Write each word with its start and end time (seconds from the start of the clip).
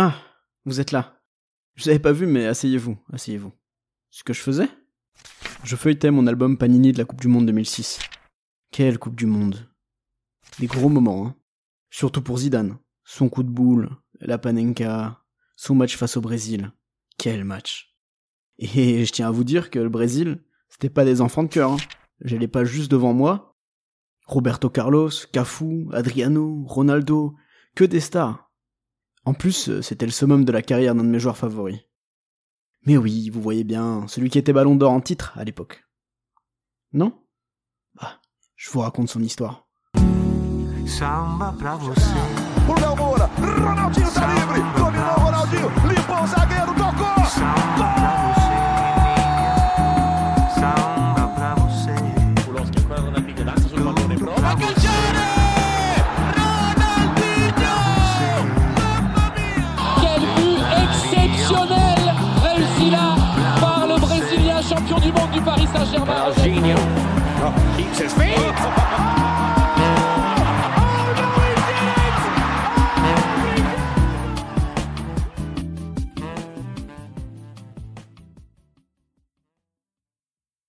Ah, 0.00 0.14
vous 0.64 0.78
êtes 0.78 0.92
là. 0.92 1.20
Je 1.74 1.82
vous 1.82 1.88
avais 1.88 1.98
pas 1.98 2.12
vu, 2.12 2.24
mais 2.24 2.46
asseyez-vous, 2.46 2.96
asseyez-vous. 3.12 3.50
Ce 4.10 4.22
que 4.22 4.32
je 4.32 4.40
faisais? 4.40 4.68
Je 5.64 5.74
feuilletais 5.74 6.12
mon 6.12 6.28
album 6.28 6.56
Panini 6.56 6.92
de 6.92 6.98
la 6.98 7.04
Coupe 7.04 7.20
du 7.20 7.26
Monde 7.26 7.46
2006. 7.46 7.98
Quelle 8.70 9.00
Coupe 9.00 9.16
du 9.16 9.26
Monde 9.26 9.68
Des 10.60 10.68
gros 10.68 10.88
moments, 10.88 11.26
hein. 11.26 11.34
Surtout 11.90 12.22
pour 12.22 12.38
Zidane. 12.38 12.78
Son 13.02 13.28
coup 13.28 13.42
de 13.42 13.50
boule, 13.50 13.90
la 14.20 14.38
Panenka, 14.38 15.24
son 15.56 15.74
match 15.74 15.96
face 15.96 16.16
au 16.16 16.20
Brésil. 16.20 16.70
Quel 17.16 17.42
match 17.42 17.98
Et 18.58 19.04
je 19.04 19.10
tiens 19.10 19.26
à 19.26 19.32
vous 19.32 19.42
dire 19.42 19.68
que 19.68 19.80
le 19.80 19.88
Brésil, 19.88 20.44
c'était 20.68 20.90
pas 20.90 21.04
des 21.04 21.20
enfants 21.20 21.42
de 21.42 21.48
cœur. 21.48 21.72
Hein. 21.72 21.78
J'allais 22.20 22.46
pas 22.46 22.64
juste 22.64 22.92
devant 22.92 23.14
moi. 23.14 23.58
Roberto 24.26 24.70
Carlos, 24.70 25.10
Cafu, 25.32 25.88
Adriano, 25.92 26.62
Ronaldo, 26.68 27.34
que 27.74 27.82
des 27.82 27.98
stars. 27.98 28.47
En 29.24 29.34
plus, 29.34 29.80
c'était 29.80 30.06
le 30.06 30.12
summum 30.12 30.44
de 30.44 30.52
la 30.52 30.62
carrière 30.62 30.94
d'un 30.94 31.04
de 31.04 31.08
mes 31.08 31.20
joueurs 31.20 31.36
favoris. 31.36 31.80
Mais 32.86 32.96
oui, 32.96 33.30
vous 33.30 33.42
voyez 33.42 33.64
bien, 33.64 34.06
celui 34.08 34.30
qui 34.30 34.38
était 34.38 34.52
ballon 34.52 34.76
d'or 34.76 34.92
en 34.92 35.00
titre 35.00 35.32
à 35.36 35.44
l'époque. 35.44 35.84
Non? 36.92 37.12
Bah, 37.94 38.20
je 38.56 38.70
vous 38.70 38.80
raconte 38.80 39.08
son 39.08 39.22
histoire. 39.22 39.68
Du 65.00 65.12
monde 65.12 65.30
du 65.32 65.40
Paris 65.40 65.68
Saint-Germain. 65.72 66.14